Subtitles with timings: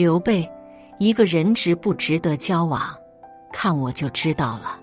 [0.00, 0.50] 刘备，
[0.96, 2.80] 一个人值不值得交往，
[3.52, 4.80] 看我就知道了。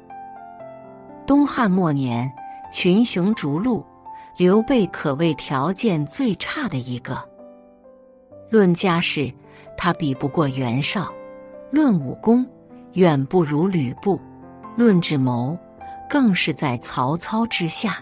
[1.26, 2.32] 东汉末年，
[2.72, 3.84] 群雄逐鹿，
[4.38, 7.18] 刘备可谓条件最差的一个。
[8.52, 9.34] 论家世，
[9.76, 11.12] 他比不过袁绍；
[11.72, 12.46] 论武功，
[12.94, 14.20] 远不如吕布；
[14.76, 15.58] 论智谋，
[16.08, 17.98] 更是在曹操之下。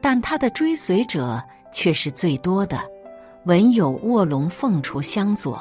[0.00, 2.78] 但他的追随者却是最多的。
[3.44, 5.60] 文有卧龙凤雏相佐，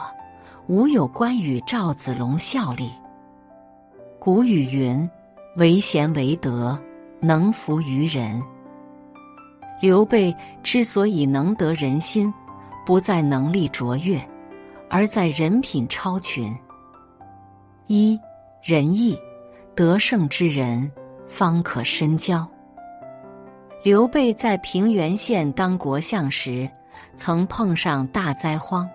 [0.67, 2.91] 武有关羽赵子龙效力。
[4.19, 5.09] 古语云
[5.57, 6.79] ：“唯贤为德，
[7.19, 8.39] 能服于人。”
[9.81, 12.31] 刘备之所以能得人心，
[12.85, 14.21] 不在能力卓越，
[14.87, 16.55] 而在人品超群。
[17.87, 18.19] 一
[18.61, 19.17] 仁义，
[19.73, 20.91] 得胜之人
[21.27, 22.47] 方可深交。
[23.83, 26.69] 刘备在平原县当国相时。
[27.15, 28.89] 曾碰上大灾荒，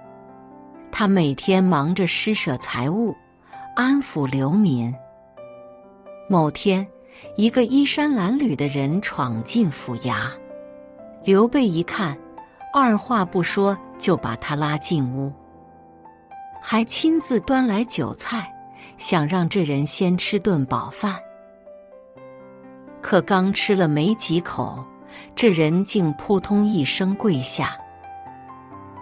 [0.91, 3.15] 他每天忙着施舍财物，
[3.75, 4.95] 安抚流民。
[6.29, 6.87] 某天，
[7.37, 10.29] 一个衣衫褴褛的人闯进府衙，
[11.23, 12.19] 刘备一看，
[12.73, 15.33] 二话不说就把他拉进屋，
[16.61, 18.53] 还亲自端来酒菜，
[18.97, 21.15] 想让这人先吃顿饱饭。
[23.01, 24.85] 可刚吃了没几口，
[25.37, 27.77] 这人竟扑通一声跪下。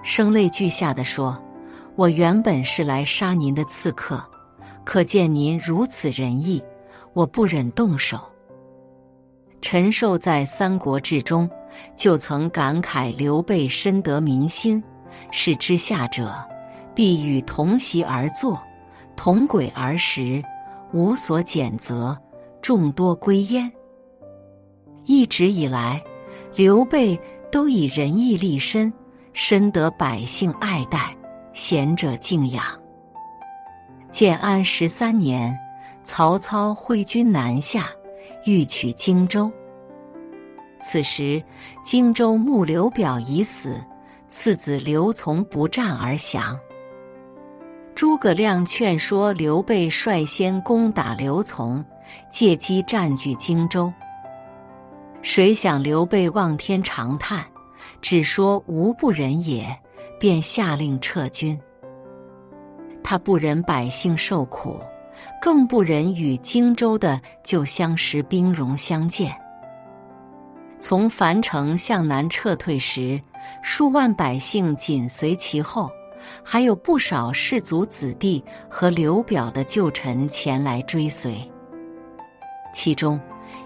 [0.04, 1.42] 声泪俱下的说
[1.96, 4.22] ：“我原本是来杀您的刺客，
[4.84, 6.62] 可见您如此仁义，
[7.14, 8.20] 我不忍动手。”
[9.62, 11.48] 陈寿在《三国志》中
[11.96, 14.84] 就曾感慨刘备深得民心，
[15.30, 16.34] 是之下者
[16.94, 18.62] 必与同席而坐，
[19.16, 20.44] 同轨而食，
[20.92, 22.14] 无所拣择，
[22.60, 23.72] 众多归焉。
[25.06, 26.04] 一直以来，
[26.54, 27.18] 刘备
[27.50, 28.92] 都以仁义立身。
[29.34, 31.14] 深得百姓爱戴，
[31.52, 32.64] 贤者敬仰。
[34.12, 35.52] 建安十三年，
[36.04, 37.88] 曹操挥军南下，
[38.44, 39.50] 欲取荆州。
[40.80, 41.42] 此时，
[41.84, 43.76] 荆州牧刘表已死，
[44.28, 46.56] 次子刘琮不战而降。
[47.92, 51.84] 诸葛亮劝说刘备率先攻打刘琮，
[52.30, 53.92] 借机占据荆州。
[55.22, 57.44] 谁想刘备望天长叹。
[58.00, 59.66] 只说无不仁也，
[60.18, 61.58] 便下令撤军。
[63.02, 64.80] 他不忍百姓受苦，
[65.40, 69.34] 更不忍与荆州的旧相识兵戎相见。
[70.80, 73.20] 从樊城向南撤退时，
[73.62, 75.90] 数万百姓紧随其后，
[76.42, 81.36] 还有不少士族子弟和刘表的旧臣前来追随。
[82.74, 83.20] 其中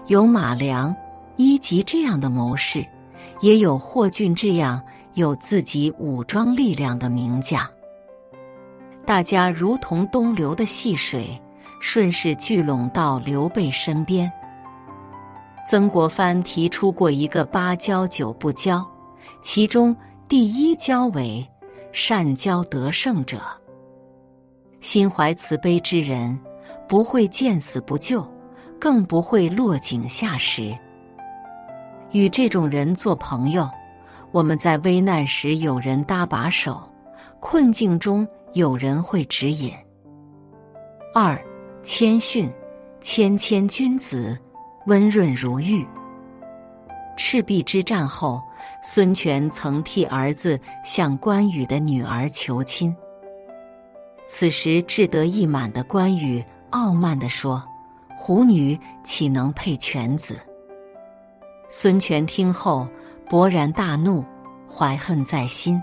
[0.07, 0.95] 有马良、
[1.35, 2.85] 伊吉这样的谋士。
[3.41, 4.81] 也有霍峻这样
[5.13, 7.65] 有自己武装力量的名将，
[9.05, 11.41] 大家如同东流的细水，
[11.79, 14.31] 顺势聚拢到刘备身边。
[15.67, 18.85] 曾国藩提出过一个八交九不交，
[19.41, 19.95] 其中
[20.27, 21.47] 第一交为
[21.91, 23.39] 善交得胜者，
[24.81, 26.37] 心怀慈悲之人
[26.87, 28.27] 不会见死不救，
[28.79, 30.77] 更不会落井下石。
[32.11, 33.69] 与这种人做朋友，
[34.31, 36.81] 我们在危难时有人搭把手，
[37.39, 39.71] 困境中有人会指引。
[41.13, 41.39] 二，
[41.83, 42.51] 谦逊，
[43.01, 44.37] 谦谦君子，
[44.85, 45.85] 温润如玉。
[47.15, 48.41] 赤壁之战后，
[48.81, 52.95] 孙权曾替儿子向关羽的女儿求亲。
[54.25, 57.63] 此时志得意满的关羽傲慢地说
[58.15, 60.39] ：“虎女岂能配犬子？”
[61.71, 62.87] 孙权听后
[63.29, 64.25] 勃然大怒，
[64.67, 65.79] 怀恨在心，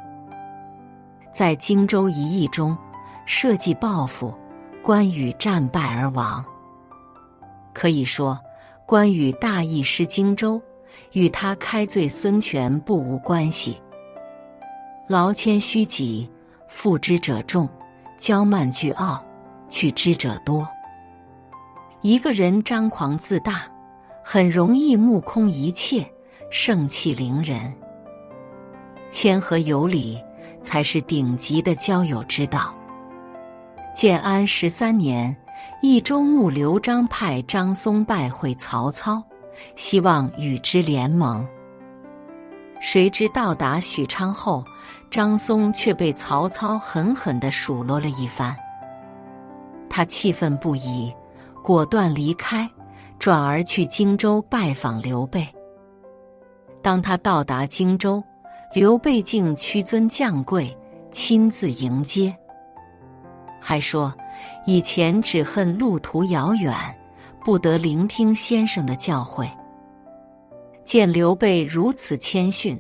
[1.33, 2.77] 在荆州一役中
[3.25, 4.35] 设计报复，
[4.83, 6.45] 关羽战败而亡。
[7.73, 8.37] 可以说，
[8.85, 10.61] 关羽大意失荆州，
[11.13, 13.81] 与他开罪孙权不无关系。
[15.07, 16.29] 劳谦虚己，
[16.69, 17.65] 负之者众；
[18.19, 19.25] 骄慢倨傲，
[19.69, 20.67] 去之者多。
[22.01, 23.63] 一个人张狂自大。
[24.29, 26.05] 很容易目空一切，
[26.51, 27.73] 盛气凌人。
[29.09, 30.21] 谦和有礼
[30.65, 32.75] 才是顶级的交友之道。
[33.95, 35.35] 建安十三年，
[35.81, 39.23] 益州牧刘璋派张松拜会曹操，
[39.77, 41.47] 希望与之联盟。
[42.81, 44.65] 谁知到达许昌后，
[45.09, 48.57] 张松却被曹操狠狠的数落了一番。
[49.89, 51.15] 他气愤不已，
[51.63, 52.69] 果断离开。
[53.19, 55.47] 转而去荆州拜访刘备。
[56.83, 58.23] 当他到达荆州，
[58.75, 60.77] 刘备竟屈尊降贵，
[61.11, 62.37] 亲自迎接。
[63.61, 64.15] 还说
[64.67, 66.73] 以前只恨路途遥远，
[67.45, 69.49] 不得聆听先生的教诲。
[70.85, 72.79] 见刘备如此谦逊，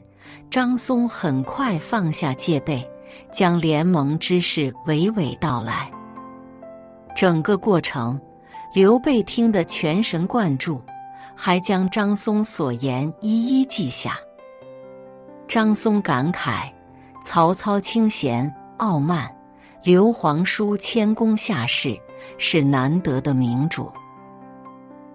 [0.48, 2.88] 张松很快放下戒备，
[3.32, 5.90] 将联盟之事娓娓道来。
[7.16, 8.20] 整个过程，
[8.72, 10.80] 刘备听得全神贯注，
[11.34, 14.16] 还将张松所言一一记下。
[15.48, 16.70] 张松感慨：
[17.22, 19.34] 曹操清闲傲慢，
[19.82, 21.98] 刘皇叔谦恭下士，
[22.38, 23.90] 是难得的明主。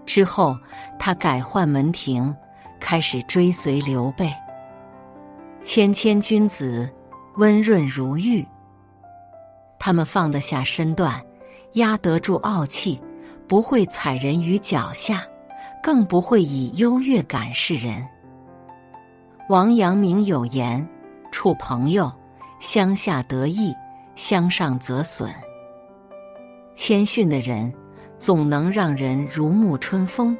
[0.05, 0.57] 之后，
[0.99, 2.35] 他改换门庭。
[2.83, 4.33] 开始追随刘备，
[5.61, 6.91] 谦谦君子，
[7.35, 8.43] 温润如玉。
[9.77, 11.23] 他们放得下身段，
[11.73, 12.99] 压得住傲气，
[13.51, 15.25] 不会踩人于脚下，
[15.83, 18.07] 更不会以优越感示人。
[19.49, 20.87] 王阳明有言
[21.33, 22.09] ：“处朋友，
[22.61, 23.75] 相下得意，
[24.15, 25.29] 相上则损。”
[26.75, 27.69] 谦逊的人，
[28.17, 30.37] 总能让人如沐春风。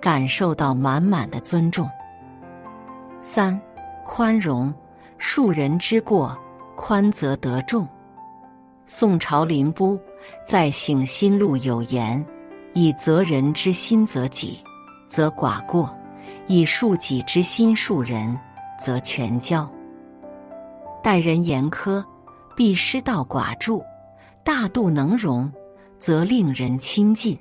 [0.00, 1.90] 感受到满满的尊重。
[3.20, 3.60] 三，
[4.04, 4.72] 宽容，
[5.18, 6.38] 恕人之过，
[6.76, 7.88] 宽则得众。
[8.86, 9.98] 宋朝林波
[10.46, 12.24] 在《醒心录》有言
[12.74, 14.58] ：“以责人之心责己，
[15.08, 15.88] 则寡过；
[16.46, 18.38] 以恕己之心恕人，
[18.78, 19.70] 则全交。”
[21.02, 22.04] 待人严苛，
[22.56, 23.82] 必失道寡助；
[24.44, 25.52] 大度能容，
[25.98, 27.38] 则令人亲近。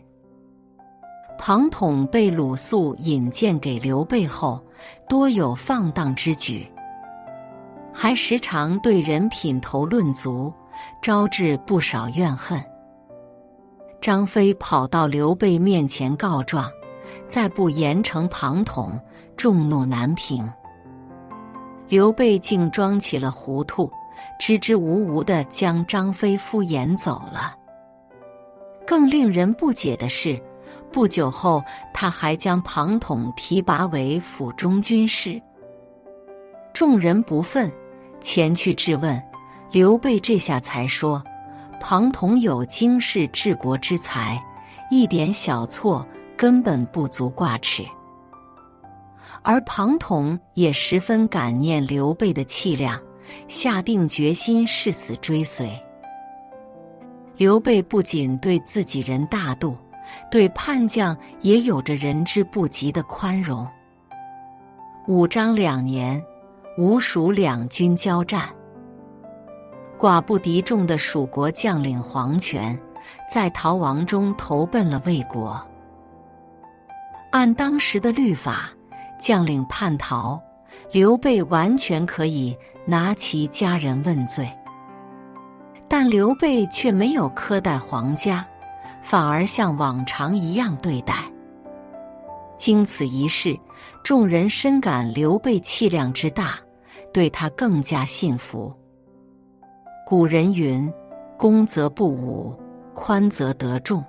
[1.38, 4.63] 庞统被鲁肃引荐给刘备后，
[5.10, 6.72] 多有放荡之举，
[7.94, 10.54] 还时常对人品头论足，
[11.01, 12.63] 招致不少怨恨。
[14.01, 16.68] 张飞跑到刘备面前告状，
[17.27, 19.00] 再不严惩庞统，
[19.38, 20.51] 众怒难平。
[21.88, 23.92] 刘备竟装起了糊涂，
[24.39, 27.56] 支支吾吾的将张飞敷衍走了。
[28.88, 30.42] 更令人不解的是。
[30.92, 31.63] 不久后，
[31.94, 35.42] 他还将庞统提拔为府中军师。
[36.74, 37.69] 众人不忿，
[38.19, 39.21] 前去质问
[39.71, 40.19] 刘备。
[40.19, 41.21] 这下才说，
[41.81, 44.42] 庞统有经世治国之才，
[44.89, 46.07] 一点小错
[46.38, 47.83] 根本不足挂齿。
[49.42, 53.01] 而庞统也十分感念刘备的气量，
[53.48, 55.69] 下定决心誓死追随。
[57.36, 59.75] 刘备不仅对自己人大度。
[60.30, 63.66] 对叛将也有着人之不及的宽容。
[65.07, 66.22] 五章两年，
[66.77, 68.50] 吴蜀两军交战，
[70.01, 72.75] 寡不敌众的蜀国将领黄权，
[73.30, 75.63] 在逃亡中投奔了魏国。
[77.30, 78.71] 按当时的律法，
[79.19, 80.42] 将领叛逃，
[80.92, 84.51] 刘备完全可以拿其家人问罪，
[85.88, 88.44] 但刘备却没有苛待皇家。
[89.03, 91.13] 反而像往常一样对待。
[92.57, 93.56] 经此一事，
[94.03, 96.56] 众人深感刘备气量之大，
[97.13, 98.75] 对他更加信服。
[100.12, 100.94] 古人云
[101.40, 102.53] ：“恭则不武，
[102.94, 104.03] 宽则得众。”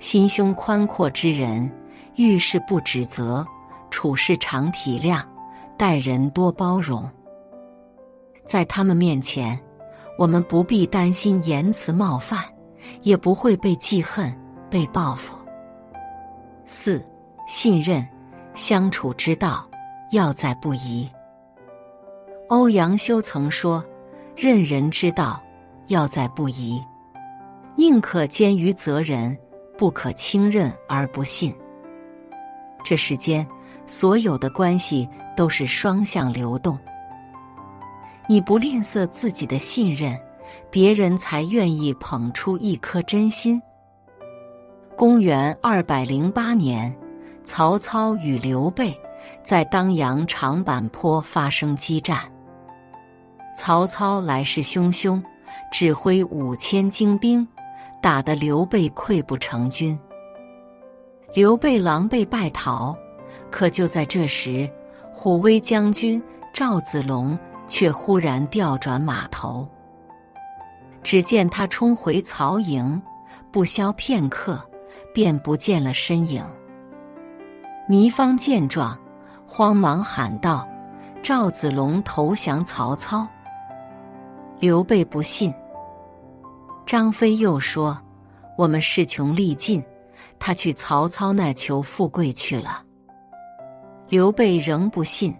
[0.00, 1.70] 心胸宽阔之人，
[2.16, 3.46] 遇事不指责，
[3.88, 5.22] 处事常体谅，
[5.76, 7.08] 待人多包容。
[8.44, 9.56] 在他们面前，
[10.18, 12.40] 我们不必担心言辞冒犯。
[13.02, 14.36] 也不会被记恨、
[14.68, 15.36] 被报复。
[16.64, 17.02] 四、
[17.46, 18.06] 信任
[18.54, 19.66] 相处之道，
[20.10, 21.08] 要在不疑。
[22.48, 23.82] 欧阳修曾说
[24.36, 25.42] ：“任人之道，
[25.86, 26.82] 要在不疑。
[27.76, 29.36] 宁可坚于责人，
[29.76, 31.54] 不可轻任而不信。”
[32.84, 33.46] 这世间
[33.86, 36.78] 所有的关系都是双向流动，
[38.28, 40.18] 你不吝啬自己的信任。
[40.70, 43.60] 别人才愿意捧出一颗真心。
[44.94, 46.94] 公元二百零八年，
[47.44, 48.96] 曹操与刘备
[49.42, 52.30] 在当阳长坂坡发生激战。
[53.56, 55.22] 曹操来势汹汹，
[55.70, 57.46] 指挥五千精兵，
[58.02, 59.98] 打得刘备溃不成军。
[61.34, 62.96] 刘备狼狈败逃，
[63.50, 64.70] 可就在这时，
[65.12, 69.68] 虎威将军赵子龙却忽然调转马头。
[71.02, 73.00] 只见他冲回曹营，
[73.52, 74.60] 不消片刻，
[75.12, 76.44] 便不见了身影。
[77.88, 78.98] 糜芳见状，
[79.46, 80.66] 慌忙喊道
[81.22, 83.28] ：“赵子龙投降曹操。”
[84.64, 85.52] 刘备不信。
[86.86, 88.00] 张飞又说
[88.56, 89.84] ：“我们势穷力尽，
[90.38, 92.82] 他去曹操那求富贵去了。”
[94.08, 95.36] 刘备仍不信。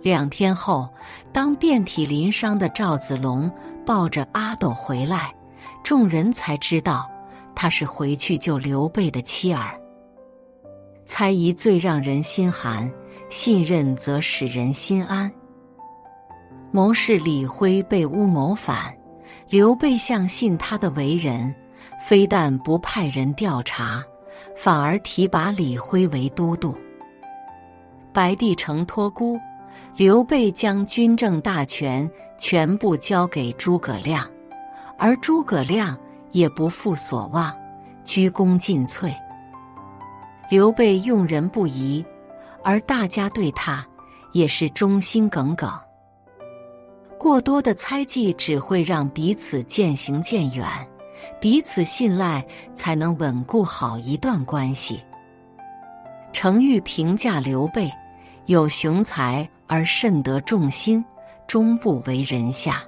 [0.00, 0.88] 两天后，
[1.30, 3.52] 当遍体鳞伤的赵子龙。
[3.84, 5.34] 抱着阿斗回来，
[5.82, 7.06] 众人才知道
[7.54, 9.78] 他是回去救刘备的妻儿。
[11.04, 12.90] 猜疑最让人心寒，
[13.28, 15.30] 信任则使人心安。
[16.72, 18.94] 谋士李辉被诬谋反，
[19.48, 21.52] 刘备相信他的为人，
[22.00, 24.00] 非但不派人调查，
[24.56, 26.72] 反而提拔李辉为都督。
[28.12, 29.36] 白帝城托孤，
[29.96, 32.08] 刘备将军政大权
[32.38, 34.24] 全部交给诸葛亮，
[34.96, 35.98] 而诸葛亮
[36.30, 37.52] 也不负所望，
[38.04, 39.12] 鞠躬尽瘁。
[40.48, 42.04] 刘备用人不疑，
[42.62, 43.84] 而大家对他
[44.32, 45.68] 也是忠心耿耿。
[47.20, 50.66] 过多的猜忌只会让彼此渐行渐远，
[51.38, 52.42] 彼此信赖
[52.74, 55.04] 才能稳固好一段关系。
[56.32, 57.92] 程昱评价刘备
[58.46, 61.04] 有雄才而甚得众心，
[61.46, 62.82] 终不为人下。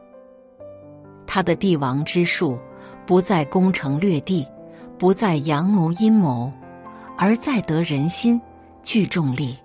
[1.26, 2.58] 他的帝王之术
[3.04, 4.48] 不在攻城略地，
[4.96, 6.50] 不在阳谋阴谋，
[7.18, 8.40] 而在得人心、
[8.82, 9.58] 聚众力。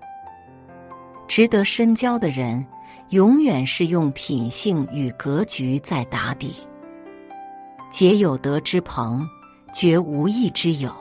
[1.25, 2.67] 值得深交的人。
[3.11, 6.53] 永远是用品性与格局在打底，
[7.89, 9.25] 结有德之朋，
[9.73, 10.91] 绝无义之友。